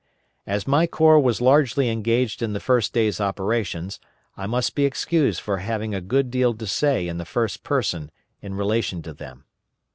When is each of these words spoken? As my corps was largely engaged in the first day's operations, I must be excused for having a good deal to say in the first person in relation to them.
As 0.47 0.65
my 0.67 0.87
corps 0.87 1.19
was 1.19 1.41
largely 1.41 1.87
engaged 1.91 2.41
in 2.41 2.53
the 2.53 2.59
first 2.59 2.91
day's 2.91 3.21
operations, 3.21 3.99
I 4.35 4.47
must 4.47 4.73
be 4.73 4.83
excused 4.83 5.39
for 5.41 5.57
having 5.59 5.93
a 5.93 6.01
good 6.01 6.31
deal 6.31 6.55
to 6.55 6.65
say 6.65 7.07
in 7.07 7.19
the 7.19 7.23
first 7.23 7.61
person 7.61 8.09
in 8.41 8.55
relation 8.55 9.03
to 9.03 9.13
them. 9.13 9.45